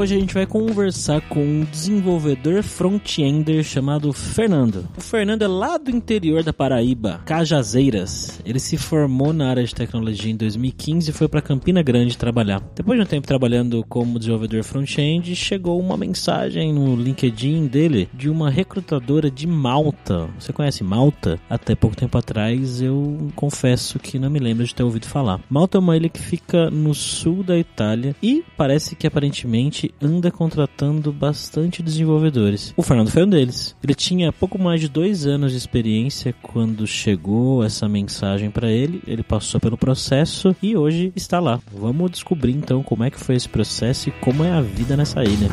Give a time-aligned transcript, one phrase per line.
[0.00, 4.88] Hoje a gente vai conversar com um desenvolvedor front-ender chamado Fernando.
[4.96, 8.40] O Fernando é lá do interior da Paraíba, Cajazeiras.
[8.46, 12.62] Ele se formou na área de tecnologia em 2015 e foi para Campina Grande trabalhar.
[12.74, 18.30] Depois de um tempo trabalhando como desenvolvedor front-end, chegou uma mensagem no LinkedIn dele de
[18.30, 20.30] uma recrutadora de Malta.
[20.38, 21.38] Você conhece Malta?
[21.48, 25.42] Até pouco tempo atrás eu confesso que não me lembro de ter ouvido falar.
[25.50, 30.30] Malta é uma ilha que fica no sul da Itália e parece que aparentemente anda
[30.30, 32.72] contratando bastante desenvolvedores.
[32.76, 33.76] O Fernando foi um deles.
[33.82, 39.02] Ele tinha pouco mais de dois anos de experiência quando chegou essa mensagem para ele.
[39.06, 41.60] Ele passou pelo processo e hoje está lá.
[41.72, 45.22] Vamos descobrir então como é que foi esse processo e como é a vida nessa
[45.22, 45.48] ilha.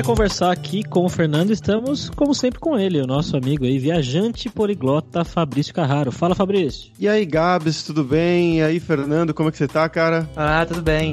[0.00, 3.78] Para conversar aqui com o Fernando, estamos, como sempre, com ele, o nosso amigo aí,
[3.78, 6.10] viajante poliglota Fabrício Carraro.
[6.10, 6.90] Fala, Fabrício.
[6.98, 8.60] E aí, Gabs, tudo bem?
[8.60, 10.26] E aí, Fernando, como é que você tá, cara?
[10.34, 11.12] Ah, tudo bem.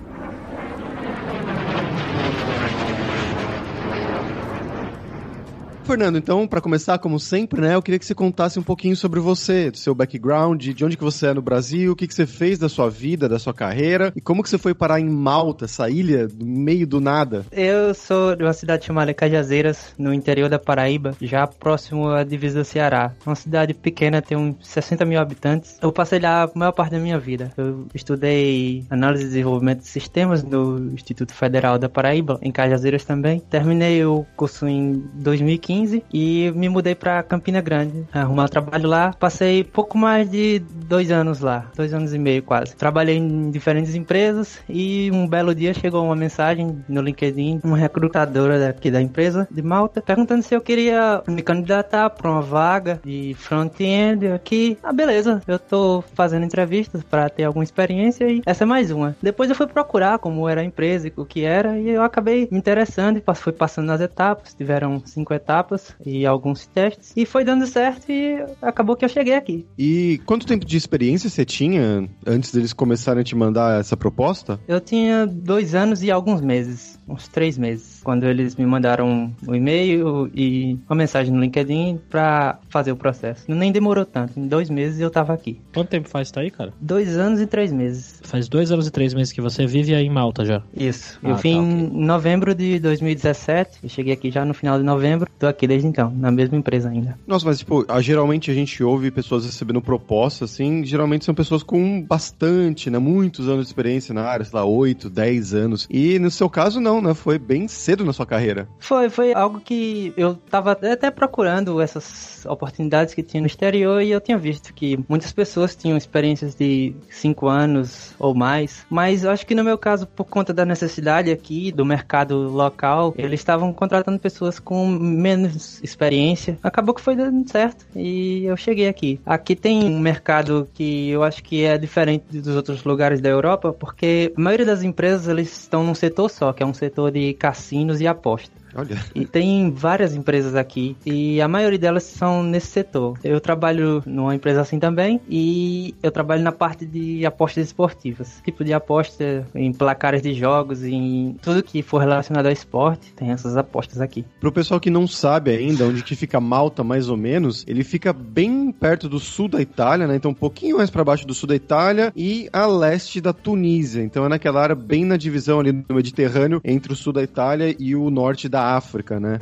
[5.91, 9.19] Fernando, então, para começar, como sempre, né, eu queria que você contasse um pouquinho sobre
[9.19, 12.25] você, do seu background, de onde que você é no Brasil, o que que você
[12.25, 15.65] fez da sua vida, da sua carreira, e como que você foi parar em Malta,
[15.65, 17.45] essa ilha, no meio do nada.
[17.51, 22.59] Eu sou de uma cidade chamada Cajazeiras, no interior da Paraíba, já próximo à divisa
[22.59, 23.11] do Ceará.
[23.25, 25.77] Uma cidade pequena, tem uns 60 mil habitantes.
[25.81, 27.51] Eu passei lá a maior parte da minha vida.
[27.57, 33.41] Eu estudei análise e desenvolvimento de sistemas no Instituto Federal da Paraíba, em Cajazeiras também.
[33.41, 35.80] Terminei o curso em 2015
[36.13, 39.13] e me mudei para Campina Grande, arrumar trabalho lá.
[39.19, 42.75] Passei pouco mais de dois anos lá, dois anos e meio quase.
[42.75, 48.59] Trabalhei em diferentes empresas e um belo dia chegou uma mensagem no LinkedIn, uma recrutadora
[48.59, 53.35] daqui da empresa de Malta, perguntando se eu queria me candidatar para uma vaga de
[53.39, 54.77] front-end aqui.
[54.83, 59.15] Ah, beleza, eu tô fazendo entrevistas para ter alguma experiência e essa é mais uma.
[59.21, 62.47] Depois eu fui procurar como era a empresa e o que era e eu acabei
[62.51, 67.13] me interessando e fui passando nas etapas, tiveram cinco etapas etapas e alguns testes.
[67.15, 69.65] E foi dando certo e acabou que eu cheguei aqui.
[69.77, 74.59] E quanto tempo de experiência você tinha antes deles começarem a te mandar essa proposta?
[74.67, 79.51] Eu tinha dois anos e alguns meses, uns três meses, quando eles me mandaram o
[79.51, 83.45] um e-mail e uma mensagem no LinkedIn para fazer o processo.
[83.47, 85.61] Nem demorou tanto, em dois meses eu tava aqui.
[85.73, 86.73] Quanto tempo faz tá aí, cara?
[86.79, 88.19] Dois anos e três meses.
[88.23, 90.63] Faz dois anos e três meses que você vive aí em Malta já?
[90.75, 91.19] Isso.
[91.23, 91.99] Ah, eu vim tá, okay.
[91.99, 95.87] em novembro de 2017, eu cheguei aqui já no final de novembro, tô aqui desde
[95.87, 97.17] então, na mesma empresa ainda.
[97.27, 102.01] Nossa, mas tipo, geralmente a gente ouve pessoas recebendo propostas, assim, geralmente são pessoas com
[102.01, 105.87] bastante, né, muitos anos de experiência na área, sei lá, 8, 10 anos.
[105.89, 108.67] E no seu caso não, né, foi bem cedo na sua carreira.
[108.79, 114.11] Foi, foi algo que eu tava até procurando essas oportunidades que tinha no exterior e
[114.11, 119.45] eu tinha visto que muitas pessoas tinham experiências de 5 anos ou mais, mas acho
[119.45, 124.19] que no meu caso, por conta da necessidade aqui do mercado local, eles estavam contratando
[124.19, 126.57] pessoas com menos experiência.
[126.63, 129.19] Acabou que foi dando certo e eu cheguei aqui.
[129.25, 133.73] Aqui tem um mercado que eu acho que é diferente dos outros lugares da Europa,
[133.73, 137.33] porque a maioria das empresas eles estão num setor só, que é um setor de
[137.33, 138.60] cassinos e apostas.
[138.75, 138.97] Olha.
[139.13, 143.17] E tem várias empresas aqui e a maioria delas são nesse setor.
[143.23, 148.41] Eu trabalho numa empresa assim também e eu trabalho na parte de apostas esportivas.
[148.43, 153.31] Tipo de aposta em placares de jogos, em tudo que for relacionado ao esporte, tem
[153.31, 154.25] essas apostas aqui.
[154.39, 158.13] Pro pessoal que não sabe ainda onde que fica Malta mais ou menos, ele fica
[158.13, 160.15] bem perto do sul da Itália, né?
[160.15, 164.03] Então um pouquinho mais para baixo do sul da Itália e a leste da Tunísia.
[164.03, 167.75] Então é naquela área bem na divisão ali do Mediterrâneo entre o sul da Itália
[167.77, 169.39] e o norte da África, né?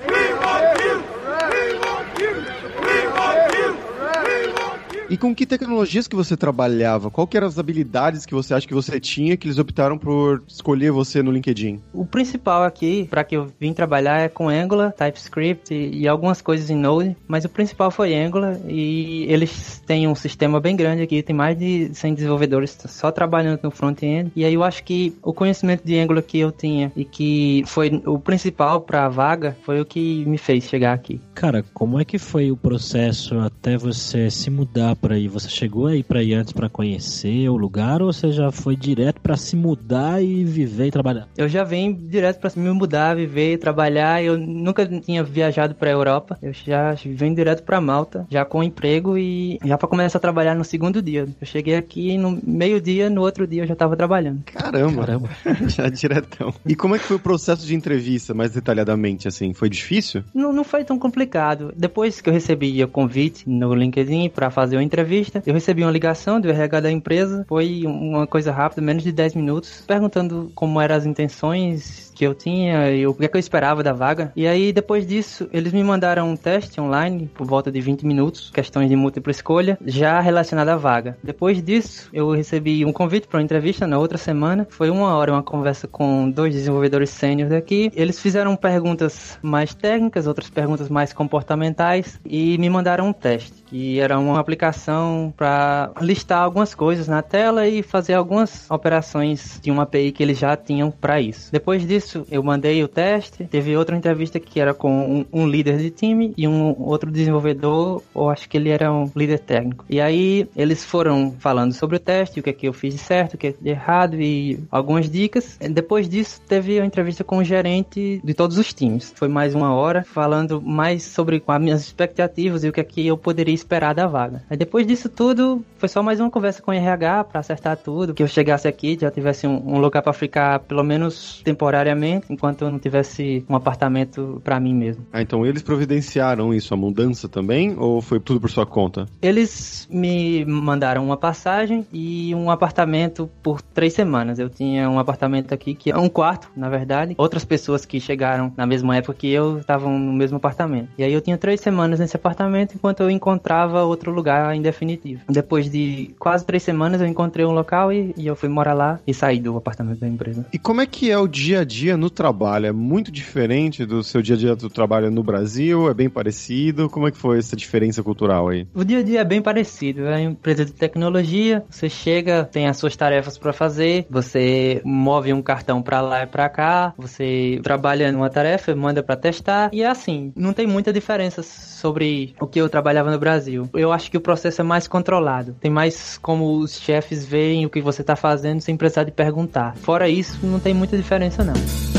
[5.09, 7.09] E com que tecnologias que você trabalhava?
[7.09, 10.43] Qual que eram as habilidades que você acha que você tinha que eles optaram por
[10.47, 11.81] escolher você no LinkedIn?
[11.91, 16.41] O principal aqui, para que eu vim trabalhar, é com Angular, TypeScript e, e, algumas
[16.43, 21.01] coisas em Node, mas o principal foi Angular e eles têm um sistema bem grande
[21.01, 24.31] aqui, tem mais de 100 desenvolvedores só trabalhando no front-end.
[24.35, 27.99] E aí eu acho que o conhecimento de Angular que eu tinha e que foi
[28.05, 31.19] o principal para a vaga foi o que me fez chegar aqui.
[31.33, 35.27] Cara, como é que foi o processo até você se mudar para aí?
[35.27, 39.21] Você chegou aí para ir antes para conhecer o lugar ou você já foi direto
[39.21, 41.27] para se mudar e viver e trabalhar?
[41.37, 44.23] Eu já vim direto para me mudar, viver e trabalhar.
[44.23, 46.37] Eu nunca tinha viajado para Europa.
[46.41, 50.55] Eu já vim direto para Malta, já com emprego e já para começar a trabalhar
[50.55, 51.27] no segundo dia.
[51.39, 54.43] Eu cheguei aqui no meio-dia, no outro dia eu já estava trabalhando.
[54.45, 55.29] Caramba, Caramba.
[55.69, 56.53] já diretão.
[56.65, 59.53] E como é que foi o processo de entrevista, mais detalhadamente assim?
[59.53, 60.23] Foi difícil?
[60.33, 61.73] Não, não foi tão complicado.
[61.75, 65.91] Depois que eu recebi o convite no LinkedIn para fazer uma entrevista, eu recebi uma
[65.91, 67.45] ligação do RH da empresa.
[67.47, 72.35] Foi uma coisa rápida, menos de 10 minutos, perguntando como eram as intenções que eu
[72.35, 74.33] tinha e o que, é que eu esperava da vaga.
[74.35, 78.51] E aí, depois disso, eles me mandaram um teste online por volta de 20 minutos,
[78.53, 81.17] questões de múltipla escolha, já relacionada à vaga.
[81.23, 84.67] Depois disso, eu recebi um convite para uma entrevista na outra semana.
[84.69, 87.89] Foi uma hora, uma conversa com dois desenvolvedores sêniores daqui.
[87.95, 93.99] Eles fizeram perguntas mais técnicas, outras perguntas mais comportamentais e me mandaram um teste que
[93.99, 99.83] era uma aplicação para listar algumas coisas na tela e fazer algumas operações de uma
[99.83, 101.51] API que eles já tinham para isso.
[101.51, 103.45] Depois disso, eu mandei o teste.
[103.45, 108.01] Teve outra entrevista que era com um, um, líder de time e um outro desenvolvedor,
[108.13, 109.85] ou acho que ele era um líder técnico.
[109.89, 112.99] E aí eles foram falando sobre o teste, o que é que eu fiz de
[112.99, 115.57] certo, o que é de errado e algumas dicas.
[115.59, 119.13] Depois disso, teve a entrevista com o gerente de todos os times.
[119.15, 123.05] Foi mais uma hora falando mais sobre as minhas expectativas e o que é que
[123.05, 124.43] eu poderia esperar da vaga.
[124.49, 128.13] Aí depois disso tudo, foi só mais uma conversa com o RH para acertar tudo,
[128.13, 131.98] que eu chegasse aqui, já tivesse um, um lugar para ficar pelo menos temporariamente,
[132.29, 135.05] enquanto eu não tivesse um apartamento para mim mesmo.
[135.11, 139.05] Ah, então eles providenciaram isso, a mudança também, ou foi tudo por sua conta?
[139.21, 144.39] Eles me mandaram uma passagem e um apartamento por três semanas.
[144.39, 147.15] Eu tinha um apartamento aqui que é um quarto, na verdade.
[147.17, 150.89] Outras pessoas que chegaram na mesma época que eu estavam no mesmo apartamento.
[150.97, 154.61] E aí eu tinha três semanas nesse apartamento enquanto eu encontrava encontrava outro lugar em
[154.61, 155.21] definitivo.
[155.29, 158.99] Depois de quase três semanas eu encontrei um local e, e, eu fui morar lá
[159.07, 160.45] e saí do apartamento da empresa.
[160.53, 162.67] E como é que é o dia a dia no trabalho?
[162.67, 165.89] É muito diferente do seu dia a dia do trabalho no Brasil?
[165.89, 166.89] É bem parecido?
[166.89, 168.67] Como é que foi essa diferença cultural aí?
[168.73, 170.05] O dia a dia é bem parecido.
[170.05, 175.33] É uma empresa de tecnologia, você chega, tem as suas tarefas para fazer, você move
[175.33, 179.81] um cartão para lá e para cá, você trabalha numa tarefa, manda para testar e
[179.81, 180.31] é assim.
[180.35, 183.69] Não tem muita diferença sobre o que eu trabalhava no Brasil.
[183.73, 185.55] Eu acho que o processo é mais controlado.
[185.59, 189.75] Tem mais como os chefes veem o que você está fazendo sem precisar de perguntar.
[189.77, 191.53] Fora isso, não tem muita diferença não.
[191.69, 191.98] Thank you.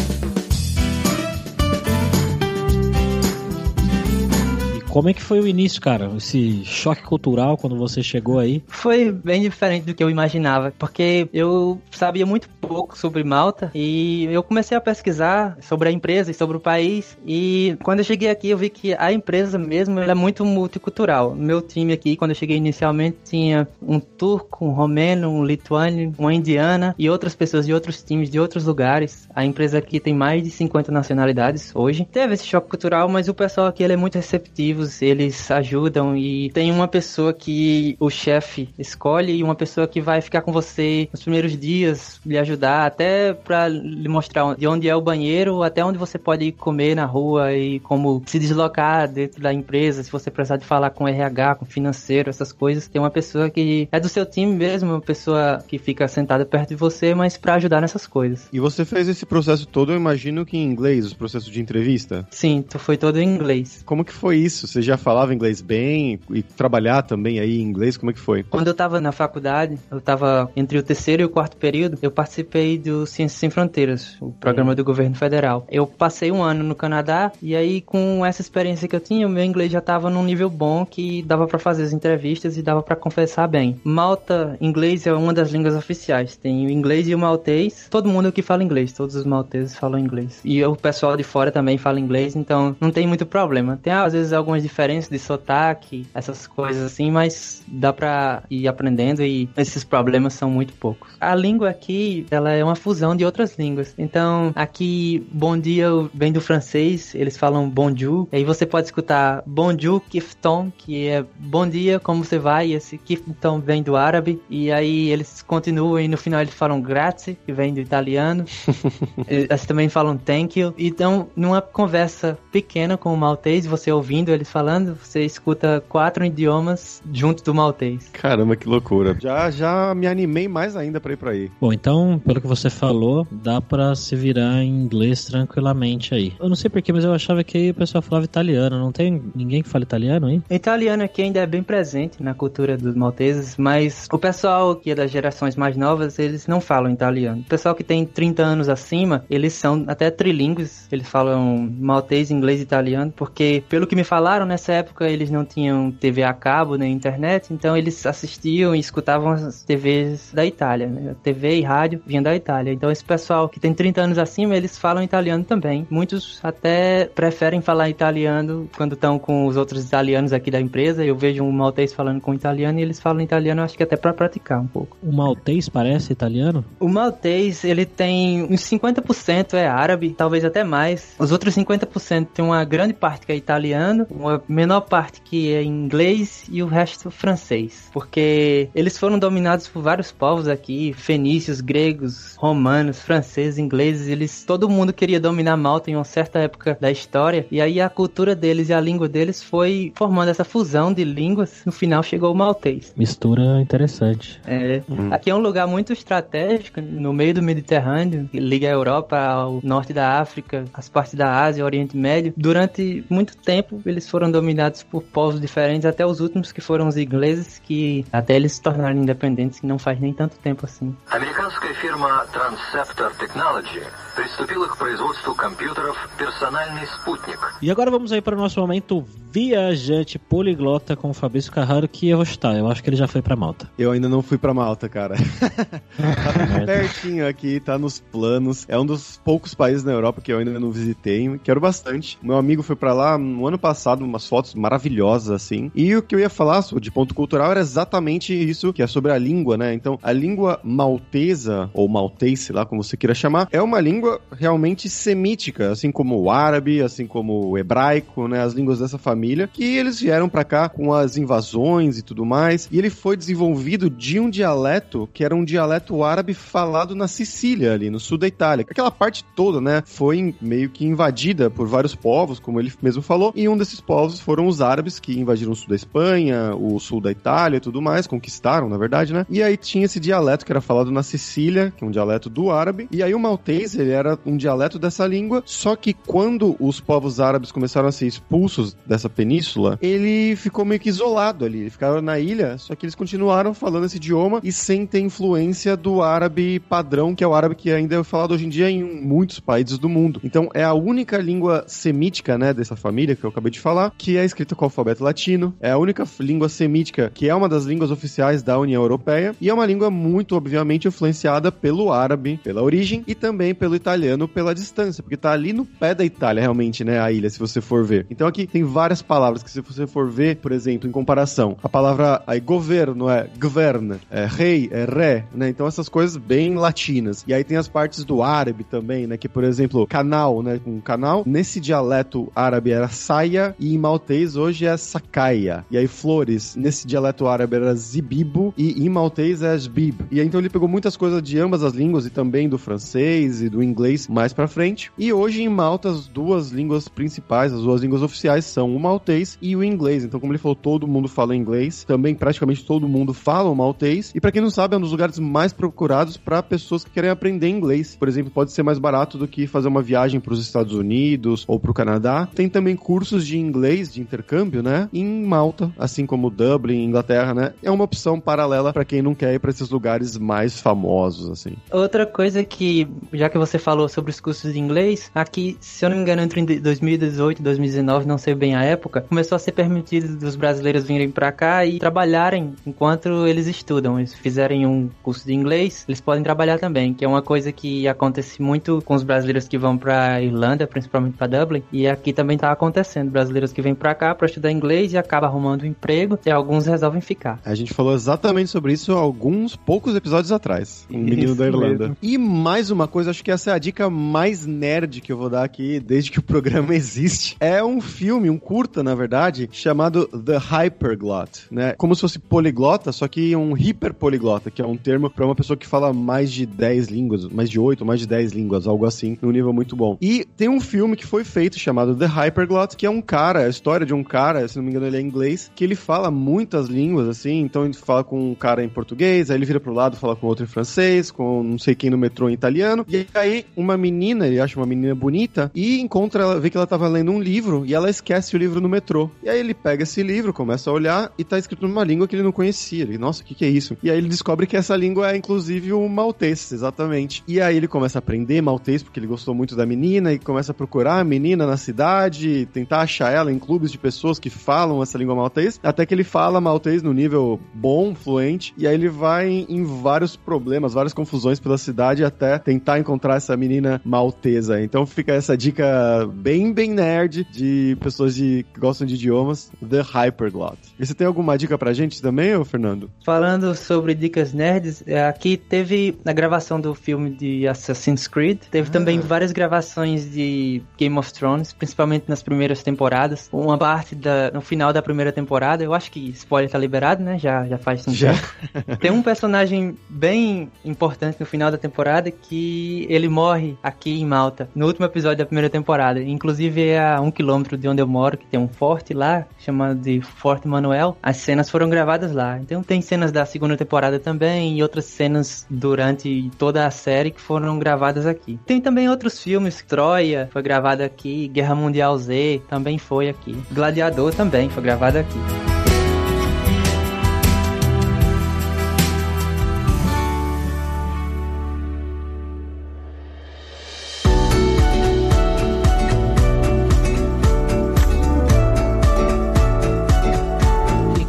[4.91, 6.11] Como é que foi o início, cara?
[6.17, 8.61] Esse choque cultural quando você chegou aí?
[8.67, 14.25] Foi bem diferente do que eu imaginava, porque eu sabia muito pouco sobre Malta e
[14.25, 18.31] eu comecei a pesquisar sobre a empresa e sobre o país e quando eu cheguei
[18.31, 21.37] aqui eu vi que a empresa mesmo é muito multicultural.
[21.37, 26.35] Meu time aqui, quando eu cheguei inicialmente, tinha um turco, um romeno, um lituano, uma
[26.35, 29.29] indiana e outras pessoas de outros times de outros lugares.
[29.35, 32.09] A empresa aqui tem mais de 50 nacionalidades hoje.
[32.11, 36.51] Teve esse choque cultural, mas o pessoal aqui ele é muito receptivo eles ajudam e
[36.51, 41.09] tem uma pessoa que o chefe escolhe e uma pessoa que vai ficar com você
[41.13, 45.85] nos primeiros dias, lhe ajudar, até para lhe mostrar de onde é o banheiro, até
[45.85, 50.11] onde você pode ir comer na rua e como se deslocar dentro da empresa, se
[50.11, 52.89] você precisar de falar com RH, com financeiro, essas coisas.
[52.89, 56.71] Tem uma pessoa que é do seu time mesmo, uma pessoa que fica sentada perto
[56.71, 58.49] de você, mas para ajudar nessas coisas.
[58.53, 62.27] E você fez esse processo todo, eu imagino que em inglês, o processo de entrevista?
[62.31, 63.83] Sim, foi todo em inglês.
[63.85, 64.67] Como que foi isso?
[64.71, 68.45] Você já falava inglês bem e trabalhar também aí em inglês, como é que foi?
[68.45, 72.11] Quando eu estava na faculdade, eu estava entre o terceiro e o quarto período, eu
[72.11, 75.67] participei do Ciências Sem Fronteiras, o programa do governo federal.
[75.69, 79.31] Eu passei um ano no Canadá e aí com essa experiência que eu tinha, o
[79.31, 82.81] meu inglês já estava num nível bom que dava para fazer as entrevistas e dava
[82.81, 83.81] para conversar bem.
[83.83, 86.37] Malta, inglês é uma das línguas oficiais.
[86.37, 87.89] Tem o inglês e o maltês.
[87.91, 90.41] Todo mundo aqui fala inglês, todos os malteses falam inglês.
[90.45, 93.79] E o pessoal de fora também fala inglês, então não tem muito problema.
[93.83, 99.23] Tem às vezes algumas diferença de sotaque, essas coisas assim, mas dá pra ir aprendendo
[99.23, 101.11] e esses problemas são muito poucos.
[101.21, 103.95] A língua aqui, ela ela é uma fusão de outras línguas.
[103.97, 108.27] Então, aqui, bom dia vem do francês, eles falam bonjour.
[108.33, 112.73] Aí você pode escutar bonjour kifton, que é bom dia, como você vai?
[112.73, 114.41] Esse kifton vem do árabe.
[114.49, 118.45] E aí eles continuam e no final eles falam grazie, que vem do italiano.
[119.29, 120.75] eles também falam thank you.
[120.79, 127.03] Então, numa conversa pequena com o maltês, você ouvindo eles falando, você escuta quatro idiomas
[127.13, 128.11] junto do maltês.
[128.13, 129.17] Caramba, que loucura.
[129.19, 131.51] Já, já me animei mais ainda pra ir pra aí.
[131.61, 136.33] Bom, então, pelo que você falou, dá pra se virar em inglês tranquilamente aí.
[136.39, 138.79] Eu não sei porquê, mas eu achava que aí o pessoal falava italiano.
[138.79, 140.43] Não tem ninguém que fala italiano aí?
[140.51, 144.95] Italiano aqui ainda é bem presente na cultura dos malteses, mas o pessoal que é
[144.95, 147.41] das gerações mais novas, eles não falam italiano.
[147.41, 150.89] O pessoal que tem 30 anos acima, eles são até trilíngues.
[150.91, 155.45] Eles falam maltês, inglês e italiano, porque, pelo que me falaram, nessa época eles não
[155.45, 160.87] tinham TV a cabo nem internet, então eles assistiam e escutavam as TVs da Itália,
[160.87, 161.15] né?
[161.23, 162.73] TV e rádio vinham da Itália.
[162.73, 165.87] Então esse pessoal que tem 30 anos acima, eles falam italiano também.
[165.91, 171.05] Muitos até preferem falar italiano quando estão com os outros italianos aqui da empresa.
[171.05, 174.13] Eu vejo um maltês falando com italiano e eles falam italiano, acho que até para
[174.13, 174.97] praticar um pouco.
[175.03, 176.65] O maltês parece italiano?
[176.79, 181.15] O maltês, ele tem uns 50% é árabe, talvez até mais.
[181.19, 185.63] Os outros 50% tem uma grande parte que é italiano, uma menor parte que é
[185.63, 187.89] inglês e o resto francês.
[187.93, 194.69] Porque eles foram dominados por vários povos aqui, fenícios, gregos, romanos, franceses, ingleses, eles todo
[194.69, 198.69] mundo queria dominar Malta em uma certa época da história, e aí a cultura deles
[198.69, 202.93] e a língua deles foi formando essa fusão de línguas, no final chegou o maltês.
[202.97, 204.41] Mistura interessante.
[204.47, 204.83] É.
[204.89, 205.13] Hum.
[205.13, 209.61] Aqui é um lugar muito estratégico, no meio do Mediterrâneo, que liga a Europa ao
[209.63, 212.33] norte da África, as partes da Ásia, Oriente Médio.
[212.37, 216.98] Durante muito tempo, eles foram dominados por povos diferentes, até os últimos que foram os
[216.98, 220.96] ingleses, que até eles se tornaram independentes, que não faz nem tanto tempo assim.
[221.12, 223.82] Американская фирма Transceptor Technology
[224.16, 227.40] приступила к производству компьютеров «Персональный спутник».
[227.62, 232.08] E agora vamos aí para o nosso momento viajante poliglota com o Fabrício Carraro, que
[232.10, 232.56] eu vou chutar.
[232.58, 233.70] Eu acho que ele já foi para Malta.
[233.78, 235.16] Eu ainda não fui para Malta, cara.
[235.18, 238.66] tá pertinho aqui, tá nos planos.
[238.70, 241.40] É um dos poucos países na Europa que eu ainda não visitei.
[241.44, 242.18] Quero bastante.
[242.22, 245.71] Meu amigo foi para lá no ano passado, umas fotos maravilhosas, assim.
[245.75, 249.13] E o que eu ia falar de ponto cultural era exatamente isso, que é sobre
[249.13, 249.73] a língua, né?
[249.73, 254.21] Então, a língua maltesa, ou maltês, sei lá como você queira chamar, é uma língua
[254.33, 258.43] realmente semítica, assim como o árabe, assim como o hebraico, né?
[258.43, 262.69] As línguas dessa família, que eles vieram para cá com as invasões e tudo mais.
[262.71, 267.73] E ele foi desenvolvido de um dialeto que era um dialeto árabe falado na Sicília,
[267.73, 268.67] ali no sul da Itália.
[268.69, 269.83] Aquela parte toda, né?
[269.87, 273.33] Foi meio que invadida por vários povos, como ele mesmo falou.
[273.35, 277.01] E um desses povos foram os árabes que invadiram o sul da Espanha, o sul
[277.01, 279.27] da Itália e tudo mais, conquistaram, na verdade, né?
[279.29, 282.53] E aí tinha esse dialeto que era falado na Sicília, que é um dialeto do
[282.53, 282.87] árabe.
[282.93, 287.19] E aí o maltês, ele era um dialeto dessa língua, só que quando os povos
[287.19, 291.63] árabes começaram a ser expulsos dessa península, ele ficou meio que isolado ali.
[291.63, 295.77] Ele ficava na ilha, só que eles continuaram falando esse idioma e sem ter influência
[295.77, 298.85] do árabe padrão, que é o árabe que ainda é falado hoje em dia em
[298.85, 300.21] muitos países do mundo.
[300.23, 304.19] Então é a única língua semítica, né, dessa família que eu acabei de falar, que
[304.19, 305.55] é escrita com o alfabeto latino.
[305.61, 309.49] É a única língua semítica que é uma das línguas oficiais da União Europeia e
[309.49, 314.55] é uma língua muito obviamente influenciada pelo árabe, pela origem e também pelo italiano pela
[314.55, 317.85] distância, porque tá ali no pé da Itália realmente, né, a ilha, se você for
[317.85, 318.07] ver.
[318.11, 321.69] Então aqui tem várias palavras que se você for ver, por exemplo, em comparação, a
[321.69, 325.49] palavra aí governo é governa, é rei é ré, né?
[325.49, 327.25] Então essas coisas bem latinas.
[327.27, 330.81] E aí tem as partes do árabe também, né, que por exemplo, canal, né, com
[330.81, 335.65] canal, nesse dialeto árabe era saia e em maltês hoje é sacaia.
[335.71, 340.07] E aí flores, nesse dialeto árabe era zibibo e em maltês é zbib.
[340.11, 343.43] E aí, então ele pegou muitas coisas de ambas as línguas e também do francês
[343.43, 344.91] e do inglês mais para frente.
[344.99, 349.37] E hoje em Malta as duas línguas principais, as duas línguas oficiais são o maltês
[349.41, 350.05] e o inglês.
[350.05, 351.85] Então, como ele falou, todo mundo fala inglês.
[351.85, 354.13] Também praticamente todo mundo fala o maltês.
[354.15, 357.11] E para quem não sabe, é um dos lugares mais procurados para pessoas que querem
[357.11, 357.97] aprender inglês.
[357.97, 361.45] Por exemplo, pode ser mais barato do que fazer uma viagem para os Estados Unidos
[361.47, 362.29] ou para o Canadá.
[362.35, 364.89] Tem também cursos de inglês de intercâmbio, né?
[364.93, 367.53] Em Malta, assim como Dublin, Inglaterra, né?
[367.63, 371.55] É uma opção paralela para quem não quer ir para esses lugares mais famosos, assim.
[371.71, 375.91] Outra coisa que, já que você falou sobre os cursos de inglês, aqui, se eu
[375.91, 379.39] não me engano, entre 2018 e 2019, não sei bem a época, época, começou a
[379.39, 383.99] ser permitido dos brasileiros virem para cá e trabalharem enquanto eles estudam.
[383.99, 387.87] Eles fizerem um curso de inglês, eles podem trabalhar também, que é uma coisa que
[387.87, 392.39] acontece muito com os brasileiros que vão para Irlanda, principalmente para Dublin, e aqui também
[392.39, 393.11] tá acontecendo.
[393.11, 396.67] Brasileiros que vêm para cá para estudar inglês e acabam arrumando um emprego, e alguns
[396.67, 397.41] resolvem ficar.
[397.45, 400.87] A gente falou exatamente sobre isso alguns poucos episódios atrás.
[400.91, 401.79] Um menino Isso da Irlanda.
[401.79, 401.97] mesmo.
[402.03, 405.31] E mais uma coisa, acho que essa é a dica mais nerd que eu vou
[405.31, 407.37] dar aqui desde que o programa existe.
[407.41, 411.75] É um filme, um curta, na verdade, chamado The Hyperglot, né?
[411.77, 415.57] Como se fosse poliglota, só que um hiperpoliglota, que é um termo para uma pessoa
[415.57, 419.19] que fala mais de 10 línguas, mais de 8, mais de 10 línguas, algo assim,
[419.21, 419.97] num nível muito bom.
[420.01, 423.49] E tem um filme que foi feito chamado The Hyperglot, que é um cara, a
[423.49, 426.67] história de um cara, se não me engano ele é inglês, que ele fala muitas
[426.67, 429.97] línguas, assim, então ele fala com um cara em português, aí ele vira pro lado
[429.97, 433.45] fala com outro em francês, com não sei quem no metrô em italiano, e aí
[433.57, 437.11] uma menina, ele acha uma menina bonita, e encontra ela, vê que ela tava lendo
[437.11, 439.11] um livro, e ela esquece o livro no metrô.
[439.23, 442.17] E aí ele pega esse livro, começa a olhar, e tá escrito numa língua que
[442.17, 442.83] ele não conhecia.
[442.83, 443.77] Ele, nossa, o que que é isso?
[443.83, 447.23] E aí ele descobre que essa língua é, inclusive, o maltês, exatamente.
[447.27, 450.53] E aí ele começa a aprender maltês, porque ele gostou muito da menina, e começa
[450.53, 454.83] a procurar a menina na cidade, tentar achar ela em clubes de pessoas que falam
[454.83, 458.89] essa língua maltês, até que ele fala maltês no nível bom, fluente, e aí ele
[458.89, 464.61] vai em vários problemas, várias confusões pela cidade até tentar encontrar essa menina maltesa.
[464.63, 469.81] Então fica essa dica bem, bem nerd de pessoas de, que gostam de idiomas, The
[469.81, 470.59] Hyperglot.
[470.79, 472.91] E você tem alguma dica pra gente também, ô Fernando?
[473.05, 478.71] Falando sobre dicas nerds, é, aqui teve a gravação do filme de Assassin's Creed, teve
[478.71, 483.20] também várias gravações de Game of Thrones, principalmente nas primeiras temporadas.
[483.33, 487.19] Uma parte da, no final da primeira temporada, eu acho que spoiler tá liberado, né?
[487.19, 488.13] Já, já faz um Já.
[488.13, 488.77] tempo.
[488.81, 494.49] Tem um personagem bem importante no final da temporada que ele morre aqui em Malta,
[494.55, 496.03] no último episódio da primeira temporada.
[496.03, 499.81] Inclusive é a um quilômetro de onde eu moro, que tem um forte lá, chamado
[499.81, 500.97] de Forte Manuel.
[501.03, 502.39] As cenas foram gravadas lá.
[502.39, 507.21] Então tem cenas da segunda temporada também e outras cenas durante toda a série que
[507.21, 508.39] foram gravadas aqui.
[508.47, 513.37] Tem também outros filmes, Troia foi gravado aqui, Guerra Mundial Z também foi aqui.
[513.51, 515.50] Gladiador também foi gravado aqui.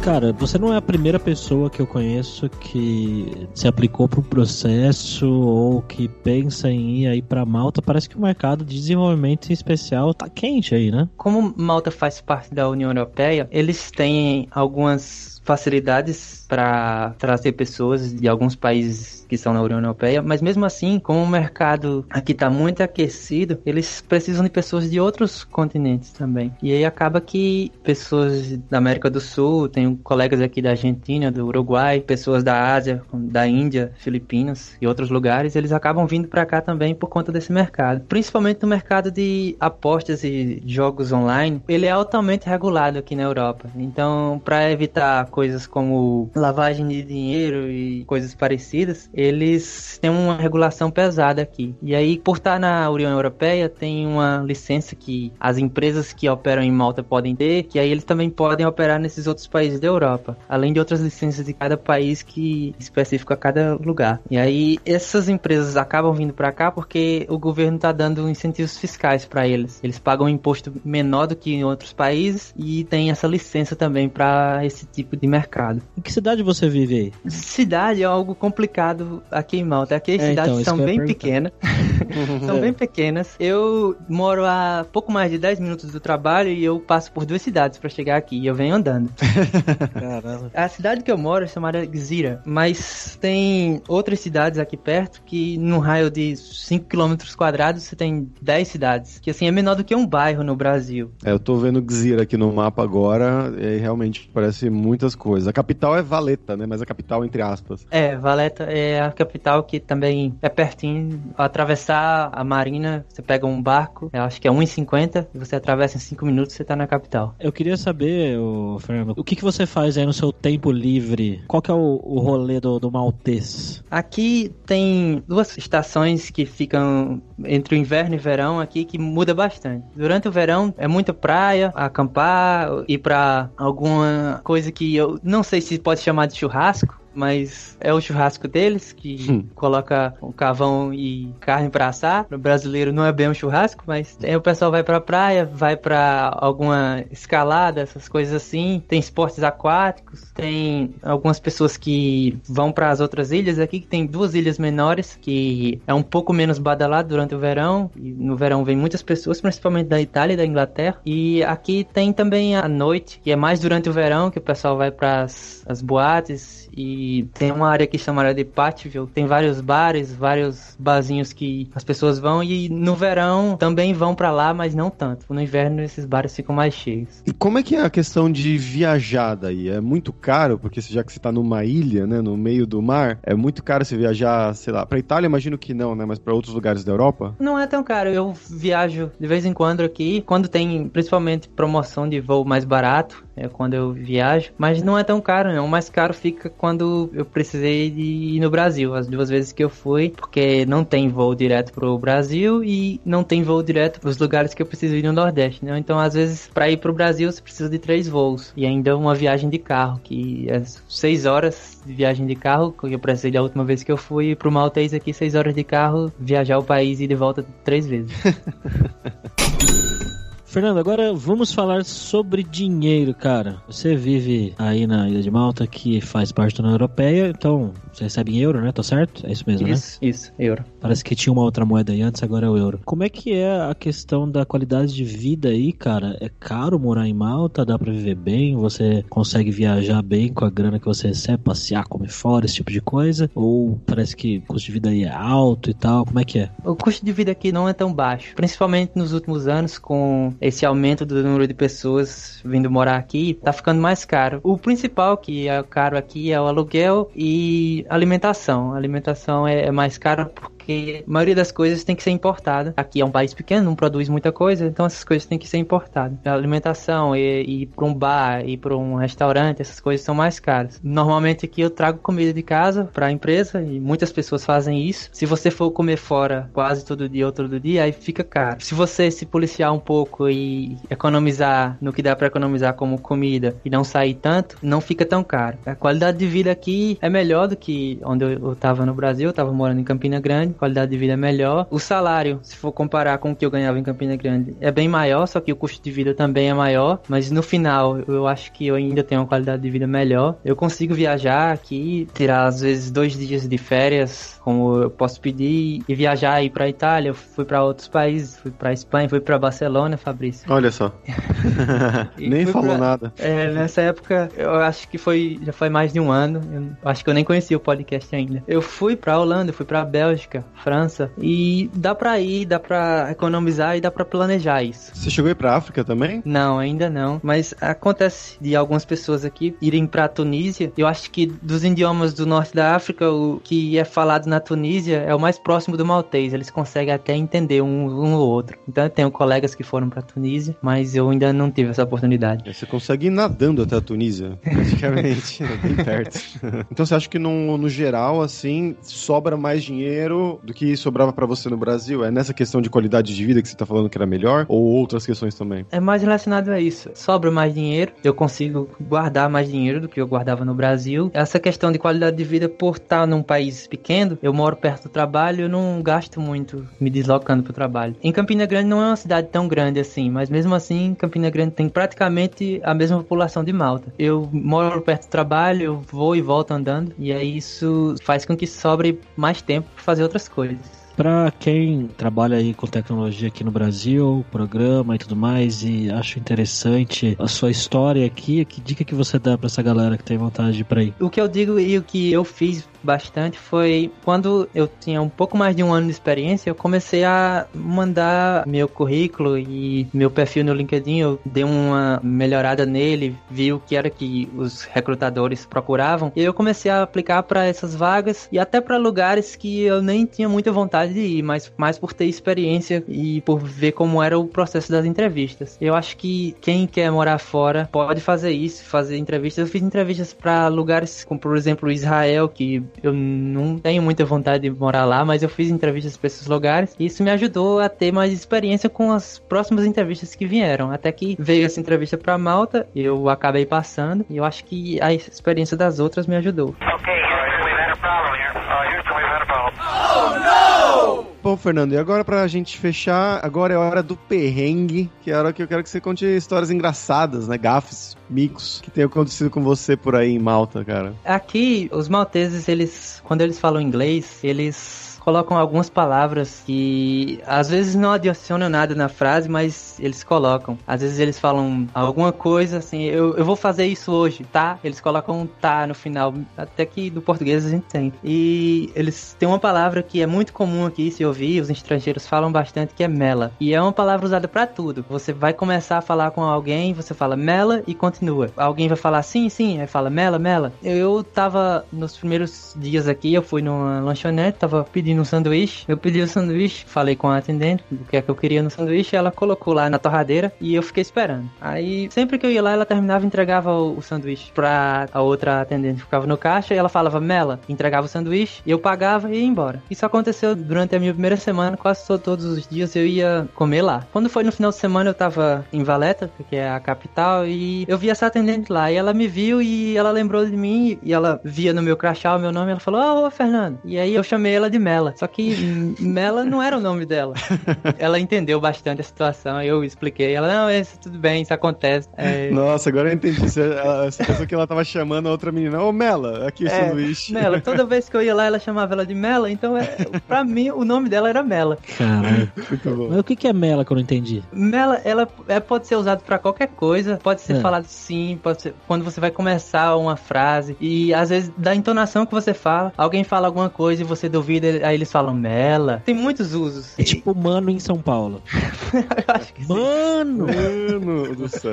[0.02, 4.22] Cara, você não é a primeira pessoa que eu conheço que se aplicou para um
[4.24, 7.80] processo ou que pensa em ir aí para Malta.
[7.80, 11.08] Parece que o mercado de desenvolvimento em especial tá quente aí, né?
[11.16, 18.28] Como Malta faz parte da União Europeia, eles têm algumas facilidades para trazer pessoas de
[18.28, 22.50] alguns países que estão na União Europeia, mas mesmo assim, como o mercado aqui está
[22.50, 26.52] muito aquecido, eles precisam de pessoas de outros continentes também.
[26.62, 31.46] E aí acaba que pessoas da América do Sul, tenho colegas aqui da Argentina, do
[31.46, 36.60] Uruguai, pessoas da Ásia, da Índia, Filipinas e outros lugares, eles acabam vindo para cá
[36.60, 38.04] também por conta desse mercado.
[38.06, 43.70] Principalmente no mercado de apostas e jogos online, ele é altamente regulado aqui na Europa.
[43.76, 50.90] Então, para evitar coisas como lavagem de dinheiro e coisas parecidas, eles têm uma regulação
[50.90, 51.74] pesada aqui.
[51.82, 56.62] E aí, por estar na União Europeia, tem uma licença que as empresas que operam
[56.62, 60.36] em Malta podem ter, que aí eles também podem operar nesses outros países da Europa,
[60.48, 64.20] além de outras licenças de cada país que específico a cada lugar.
[64.30, 69.24] E aí essas empresas acabam vindo para cá porque o governo está dando incentivos fiscais
[69.24, 69.80] para eles.
[69.82, 74.08] Eles pagam um imposto menor do que em outros países e tem essa licença também
[74.08, 75.80] para esse tipo de mercado.
[75.96, 77.30] Em que cidade você vive aí?
[77.30, 79.94] Cidade é algo complicado aqui em Malta.
[79.94, 81.52] Aqui as É, então, cidades isso são bem pequenas.
[82.44, 83.36] são bem pequenas.
[83.38, 87.40] Eu moro a pouco mais de 10 minutos do trabalho e eu passo por duas
[87.40, 88.36] cidades para chegar aqui.
[88.36, 89.10] E eu venho andando.
[89.94, 90.50] Caramba.
[90.52, 95.56] A cidade que eu moro é chamada Gzira, mas tem outras cidades aqui perto que
[95.56, 99.84] num raio de 5 km quadrados você tem 10 cidades, que assim é menor do
[99.84, 101.12] que um bairro no Brasil.
[101.24, 105.48] É, eu tô vendo Gzira aqui no mapa agora, e realmente parece muitas coisas.
[105.48, 106.66] A capital é Valeta, né?
[106.66, 107.86] Mas a capital entre aspas.
[107.90, 111.20] É, Valeta é a capital que também é pertinho.
[111.36, 115.56] Ao atravessar a marina, você pega um barco, eu acho que é 1,50, e você
[115.56, 117.34] atravessa em 5 minutos você tá na capital.
[117.38, 121.42] Eu queria saber, ô, Fernando, o que, que você faz aí no seu tempo livre?
[121.46, 123.82] Qual que é o, o rolê do, do maltês?
[123.90, 129.84] Aqui tem duas estações que ficam entre o inverno e verão aqui que muda bastante.
[129.94, 135.60] Durante o verão é muita praia, acampar, ir pra alguma coisa que eu não sei
[135.60, 139.44] se pode chamar de churrasco, mas é o churrasco deles, que Hum.
[139.54, 142.26] coloca o carvão e carne pra assar.
[142.30, 145.76] No brasileiro não é bem um churrasco, mas aí o pessoal vai pra praia, vai
[145.76, 148.82] pra alguma escalada, essas coisas assim.
[148.86, 154.06] Tem esportes aquáticos, tem algumas pessoas que vão para as outras ilhas aqui, que tem
[154.06, 157.90] duas ilhas menores, que é um pouco menos badalado durante o verão.
[157.96, 160.98] E no verão vem muitas pessoas, principalmente da Itália e da Inglaterra.
[161.04, 164.76] E aqui tem também a noite, que é mais durante o verão, que o pessoal
[164.76, 170.14] vai para as boates e tem uma área aqui chamada de Patville, tem vários bares,
[170.14, 174.90] vários barzinhos que as pessoas vão e no verão também vão pra lá, mas não
[174.90, 175.26] tanto.
[175.32, 177.22] No inverno esses bares ficam mais cheios.
[177.26, 179.68] E como é que é a questão de viajar daí?
[179.68, 183.18] É muito caro, porque já que você tá numa ilha, né, no meio do mar,
[183.22, 186.34] é muito caro você viajar, sei lá, pra Itália imagino que não, né, mas pra
[186.34, 187.34] outros lugares da Europa?
[187.38, 192.08] Não é tão caro, eu viajo de vez em quando aqui, quando tem principalmente promoção
[192.08, 195.68] de voo mais barato, é quando eu viajo, mas não é tão caro não, o
[195.68, 199.68] mais caro fica quando eu precisei de ir no Brasil, as duas vezes que eu
[199.68, 204.54] fui, porque não tem voo direto pro Brasil e não tem voo direto pros lugares
[204.54, 205.76] que eu preciso ir no Nordeste, né?
[205.76, 209.12] Então, às vezes, para ir pro Brasil, você precisa de três voos e ainda uma
[209.12, 213.42] viagem de carro, que é seis horas de viagem de carro, que eu precisei da
[213.42, 217.00] última vez que eu fui pro Maltese aqui, seis horas de carro, viajar o país
[217.00, 218.12] e de volta três vezes.
[220.52, 223.56] Fernando, agora vamos falar sobre dinheiro, cara.
[223.66, 228.04] Você vive aí na Ilha de Malta, que faz parte da União Europeia, então você
[228.04, 228.70] recebe em euro, né?
[228.70, 229.26] Tá certo?
[229.26, 229.72] É isso mesmo, né?
[229.72, 230.62] Isso, isso, euro.
[230.78, 232.80] Parece que tinha uma outra moeda aí antes, agora é o euro.
[232.84, 236.18] Como é que é a questão da qualidade de vida aí, cara?
[236.20, 237.64] É caro morar em Malta?
[237.64, 238.54] Dá pra viver bem?
[238.54, 242.70] Você consegue viajar bem com a grana que você recebe, passear, comer fora, esse tipo
[242.70, 243.30] de coisa?
[243.34, 246.04] Ou parece que o custo de vida aí é alto e tal?
[246.04, 246.50] Como é que é?
[246.62, 250.66] O custo de vida aqui não é tão baixo, principalmente nos últimos anos, com esse
[250.66, 254.40] aumento do número de pessoas vindo morar aqui, tá ficando mais caro.
[254.42, 258.72] O principal que é caro aqui é o aluguel e alimentação.
[258.72, 262.72] A alimentação é, é mais cara porque a maioria das coisas tem que ser importada.
[262.76, 265.58] Aqui é um país pequeno, não produz muita coisa, então essas coisas têm que ser
[265.58, 266.18] importadas.
[266.24, 270.80] A alimentação e para um bar, ir para um restaurante, essas coisas são mais caras.
[270.82, 275.08] Normalmente aqui eu trago comida de casa para a empresa e muitas pessoas fazem isso.
[275.12, 278.56] Se você for comer fora quase todo dia ou todo dia, aí fica caro.
[278.60, 283.56] Se você se policiar um pouco e economizar no que dá para economizar como comida
[283.64, 285.58] e não sair tanto, não fica tão caro.
[285.66, 289.28] A qualidade de vida aqui é melhor do que onde eu, eu tava no Brasil,
[289.28, 291.66] eu tava morando em Campina Grande, qualidade de vida é melhor.
[291.70, 294.88] O salário, se for comparar com o que eu ganhava em Campina Grande, é bem
[294.88, 298.52] maior, só que o custo de vida também é maior, mas no final eu acho
[298.52, 300.36] que eu ainda tenho uma qualidade de vida melhor.
[300.44, 305.82] Eu consigo viajar aqui, tirar às vezes dois dias de férias, como eu posso pedir,
[305.88, 309.20] e viajar e ir pra Itália, eu fui para outros países, fui pra Espanha, fui
[309.20, 310.52] para Barcelona, Fabrício.
[310.52, 310.92] Olha só.
[312.18, 313.12] Nem falou pra- nada.
[313.18, 316.40] É, nessa época, eu acho que foi já foi mais de um ano.
[316.82, 318.42] Eu acho que eu nem conhecia o podcast ainda.
[318.46, 323.76] Eu fui pra Holanda, fui pra Bélgica, França e dá pra ir, dá pra economizar
[323.76, 324.92] e dá pra planejar isso.
[324.94, 326.22] Você chegou aí pra África também?
[326.24, 327.20] Não, ainda não.
[327.22, 330.72] Mas acontece de algumas pessoas aqui irem pra Tunísia.
[330.76, 334.98] Eu acho que dos idiomas do norte da África, o que é falado na Tunísia
[334.98, 336.32] é o mais próximo do maltês.
[336.32, 338.58] Eles conseguem até entender um, um ou outro.
[338.68, 342.52] Então eu tenho colegas que foram pra Tunísia, mas eu ainda não tive essa oportunidade.
[342.52, 346.20] Você consegue ir nadando até a Tunísia, praticamente, bem perto.
[346.70, 351.26] Então você acha que no, no geral, assim, sobra mais dinheiro do que sobrava pra
[351.26, 352.04] você no Brasil?
[352.04, 354.46] É nessa questão de qualidade de vida que você tá falando que era melhor?
[354.48, 355.66] Ou outras questões também?
[355.70, 356.90] É mais relacionado a isso.
[356.94, 361.10] Sobra mais dinheiro, eu consigo guardar mais dinheiro do que eu guardava no Brasil.
[361.14, 364.88] Essa questão de qualidade de vida, por estar num país pequeno, eu moro perto do
[364.88, 367.96] trabalho, eu não gasto muito me deslocando pro trabalho.
[368.02, 371.52] Em Campina Grande não é uma cidade tão grande assim, mas mesmo assim, Campina Grande
[371.52, 373.92] tem praticamente a mesma população de Malta.
[373.98, 378.36] Eu moro perto do trabalho, eu vou e volto andando, e aí isso faz com
[378.36, 380.82] que sobre mais tempo para fazer outras coisas.
[380.96, 386.18] Pra quem trabalha aí com tecnologia aqui no Brasil, programa e tudo mais, e acha
[386.18, 390.18] interessante a sua história aqui, que dica que você dá pra essa galera que tem
[390.18, 390.92] vontade de ir pra aí?
[391.00, 395.08] O que eu digo e o que eu fiz bastante foi quando eu tinha um
[395.08, 400.10] pouco mais de um ano de experiência, eu comecei a mandar meu currículo e meu
[400.10, 405.46] perfil no LinkedIn, eu dei uma melhorada nele, vi o que era que os recrutadores
[405.46, 409.82] procuravam, e eu comecei a aplicar para essas vagas e até para lugares que eu
[409.82, 414.02] nem tinha muita vontade de ir, mas mais por ter experiência e por ver como
[414.02, 415.56] era o processo das entrevistas.
[415.60, 419.46] Eu acho que quem quer morar fora pode fazer isso, fazer entrevistas.
[419.46, 424.48] Eu fiz entrevistas para lugares como, por exemplo, Israel, que eu não tenho muita vontade
[424.48, 427.68] de morar lá, mas eu fiz entrevistas para esses lugares e isso me ajudou a
[427.68, 430.70] ter mais experiência com as próximas entrevistas que vieram.
[430.70, 434.92] Até que veio essa entrevista para Malta, eu acabei passando e eu acho que a
[434.92, 436.54] experiência das outras me ajudou.
[436.60, 438.32] Okay, Houston, we've had a problem here.
[438.36, 441.01] Uh, Houston, we've had a problem.
[441.22, 445.14] Bom, Fernando, e agora pra gente fechar, agora é a hora do perrengue, que é
[445.14, 447.38] a hora que eu quero que você conte histórias engraçadas, né?
[447.38, 450.94] Gafes, micos, que tem acontecido com você por aí em Malta, cara.
[451.04, 457.74] Aqui, os malteses, eles, quando eles falam inglês, eles colocam algumas palavras que às vezes
[457.74, 460.56] não adicionam nada na frase, mas eles colocam.
[460.64, 464.60] Às vezes eles falam alguma coisa assim, eu, eu vou fazer isso hoje, tá?
[464.62, 467.92] Eles colocam um tá no final, até que do português a gente tem.
[468.04, 472.30] E eles têm uma palavra que é muito comum aqui se ouvir, os estrangeiros falam
[472.30, 473.32] bastante, que é mela.
[473.40, 474.84] E é uma palavra usada para tudo.
[474.88, 478.30] Você vai começar a falar com alguém, você fala mela e continua.
[478.36, 480.52] Alguém vai falar sim, sim, aí fala mela, mela.
[480.62, 485.64] Eu tava nos primeiros dias aqui, eu fui numa lanchonete, tava pedindo um sanduíche.
[485.68, 488.50] Eu pedi o sanduíche, falei com a atendente o que é que eu queria no
[488.50, 491.28] sanduíche, ela colocou lá na torradeira e eu fiquei esperando.
[491.40, 495.00] Aí sempre que eu ia lá, ela terminava e entregava o, o sanduíche pra a
[495.00, 499.10] outra atendente que ficava no caixa e ela falava Mela, entregava o sanduíche, eu pagava
[499.10, 499.62] e ia embora.
[499.70, 503.62] Isso aconteceu durante a minha primeira semana, quase to- todos os dias eu ia comer
[503.62, 503.84] lá.
[503.92, 507.64] Quando foi no final de semana, eu tava em Valeta, que é a capital, e
[507.68, 510.92] eu vi essa atendente lá e ela me viu e ela lembrou de mim e
[510.92, 513.58] ela via no meu crachá o meu nome, ela falou: "Ô, Fernando".
[513.64, 514.81] E aí eu chamei ela de Mela.
[514.96, 515.36] Só que
[515.78, 517.14] Mela não era o nome dela.
[517.78, 520.14] ela entendeu bastante a situação, aí eu expliquei.
[520.14, 521.88] Ela: "Não, isso tudo bem, isso acontece".
[521.96, 523.20] É, Nossa, agora eu entendi.
[523.20, 525.62] Você, ela, você pensou que ela tava chamando a outra menina.
[525.62, 527.12] Ô, Mela, aqui o É, sanduíche.
[527.12, 530.24] Mela, toda vez que eu ia lá, ela chamava ela de Mela, então é, pra
[530.24, 531.58] mim o nome dela era Mela.
[531.78, 532.30] Caralho.
[532.48, 532.88] Muito bom.
[532.90, 534.22] Mas o que que é mela que eu não entendi?
[534.32, 537.40] Mela, ela é, pode ser usado pra qualquer coisa, pode ser É.
[537.40, 542.06] falado sim, pode ser quando você vai começar uma frase e às vezes da entonação
[542.06, 545.82] que você fala, alguém fala alguma coisa e você duvida, aí eles falam Mela.
[545.84, 546.78] Tem muitos usos.
[546.78, 548.22] É tipo mano em São Paulo.
[548.72, 549.52] eu acho que sim.
[549.52, 550.26] Mano!
[550.26, 551.52] Mano do céu.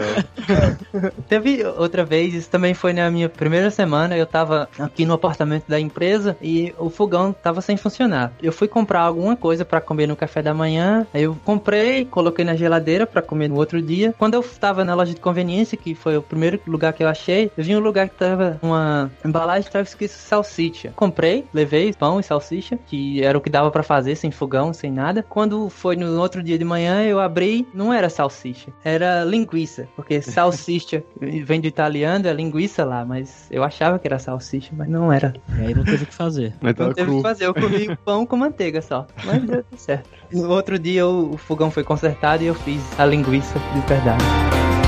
[1.27, 5.65] Teve outra vez, isso também foi na minha primeira semana, eu tava aqui no apartamento
[5.67, 8.33] da empresa e o fogão tava sem funcionar.
[8.41, 12.45] Eu fui comprar alguma coisa pra comer no café da manhã, aí eu comprei, coloquei
[12.45, 14.13] na geladeira pra comer no outro dia.
[14.17, 17.51] Quando eu tava na loja de conveniência, que foi o primeiro lugar que eu achei,
[17.57, 20.93] eu vi um lugar que tava uma embalagem que tava escrito salsicha.
[20.95, 24.91] Comprei, levei pão e salsicha, que era o que dava pra fazer sem fogão, sem
[24.91, 25.23] nada.
[25.23, 30.21] Quando foi no outro dia de manhã, eu abri, não era salsicha, era linguiça, porque
[30.21, 35.11] salsicha vem do italiano, é linguiça lá, mas eu achava que era salsicha, mas não
[35.11, 35.33] era.
[35.57, 36.53] E aí não teve o que fazer.
[36.61, 39.63] Mas tava Não teve o que fazer, eu comi pão com manteiga só, mas deu
[39.63, 40.09] tudo certo.
[40.31, 44.78] No outro dia o, o fogão foi consertado e eu fiz a linguiça de verdade.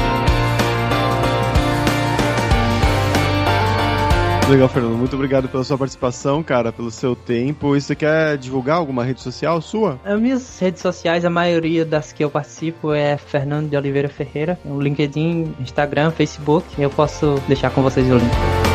[4.51, 4.97] Legal, Fernando.
[4.97, 7.73] Muito obrigado pela sua participação, cara, pelo seu tempo.
[7.73, 9.97] E você quer divulgar alguma rede social sua?
[10.03, 14.59] As minhas redes sociais, a maioria das que eu participo é Fernando de Oliveira Ferreira,
[14.65, 16.65] o LinkedIn, Instagram, Facebook.
[16.77, 18.70] Eu posso deixar com vocês o link.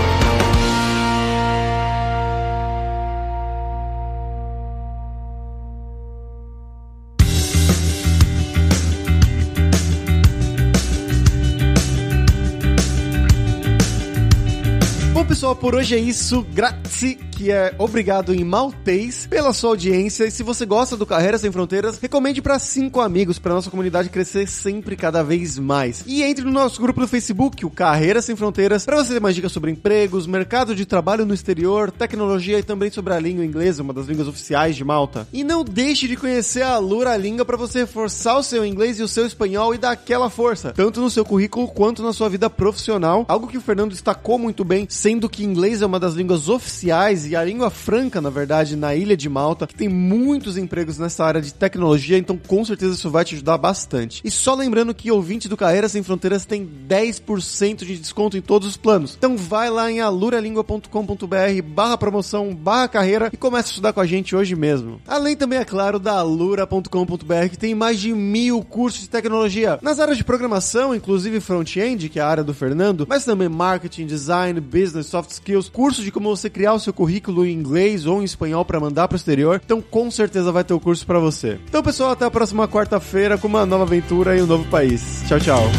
[15.66, 16.46] Por hoje é isso.
[16.54, 20.24] Grazie, que é obrigado em maltês, pela sua audiência.
[20.24, 24.08] E se você gosta do Carreira Sem Fronteiras, recomende para cinco amigos, para nossa comunidade
[24.08, 26.02] crescer sempre cada vez mais.
[26.06, 29.34] E entre no nosso grupo do Facebook, o Carreira Sem Fronteiras, para você ter mais
[29.34, 33.82] dicas sobre empregos, mercado de trabalho no exterior, tecnologia e também sobre a língua inglesa,
[33.82, 35.28] uma das línguas oficiais de Malta.
[35.30, 39.02] E não deixe de conhecer a Lura Língua para você reforçar o seu inglês e
[39.02, 42.48] o seu espanhol e dar aquela força, tanto no seu currículo quanto na sua vida
[42.48, 43.26] profissional.
[43.28, 47.25] Algo que o Fernando destacou muito bem, sendo que inglês é uma das línguas oficiais
[47.26, 51.24] e a língua franca, na verdade, na ilha de Malta, que tem muitos empregos nessa
[51.24, 54.22] área de tecnologia, então com certeza isso vai te ajudar bastante.
[54.24, 58.68] E só lembrando que ouvinte do Carreira Sem Fronteiras tem 10% de desconto em todos
[58.68, 59.14] os planos.
[59.16, 64.06] Então vai lá em aluralingua.com.br barra promoção, barra carreira e comece a estudar com a
[64.06, 65.00] gente hoje mesmo.
[65.06, 70.00] Além também, é claro, da alura.com.br que tem mais de mil cursos de tecnologia nas
[70.00, 74.60] áreas de programação, inclusive front-end, que é a área do Fernando, mas também marketing, design,
[74.60, 77.15] business, soft skills, curso de como você criar o seu currículo
[77.46, 79.60] em inglês ou em espanhol para mandar para o exterior.
[79.64, 81.58] Então, com certeza vai ter o curso para você.
[81.68, 85.22] Então, pessoal, até a próxima quarta-feira com uma nova aventura em um novo país.
[85.26, 85.70] Tchau, tchau.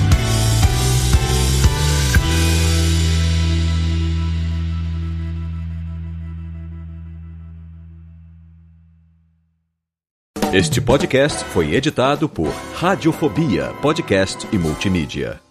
[10.53, 15.46] Este podcast foi editado por Radiofobia, podcast e multimídia.